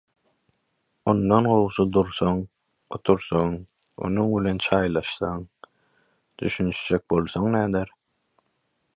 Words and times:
Ondan 1.11 1.47
gowsy 1.49 1.83
dursaň, 1.97 2.39
otursaň, 2.97 3.51
onuň 4.07 4.31
bilen 4.31 4.61
çaýlaşsaň, 4.67 5.43
düşünişjek 6.43 7.05
bolsaň 7.15 7.47
näder?! 7.57 7.93